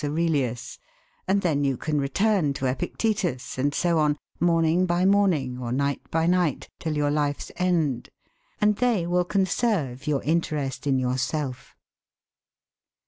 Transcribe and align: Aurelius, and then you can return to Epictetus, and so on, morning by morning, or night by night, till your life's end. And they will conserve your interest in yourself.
Aurelius, 0.03 0.79
and 1.27 1.43
then 1.43 1.63
you 1.63 1.77
can 1.77 2.01
return 2.01 2.53
to 2.53 2.65
Epictetus, 2.65 3.59
and 3.59 3.71
so 3.71 3.99
on, 3.99 4.17
morning 4.39 4.87
by 4.87 5.05
morning, 5.05 5.59
or 5.59 5.71
night 5.71 6.01
by 6.09 6.25
night, 6.25 6.67
till 6.79 6.97
your 6.97 7.11
life's 7.11 7.51
end. 7.57 8.09
And 8.59 8.77
they 8.77 9.05
will 9.05 9.25
conserve 9.25 10.07
your 10.07 10.23
interest 10.23 10.87
in 10.87 10.97
yourself. 10.97 11.75